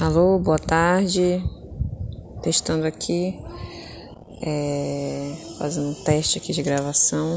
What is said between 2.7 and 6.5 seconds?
aqui, é, fazendo um teste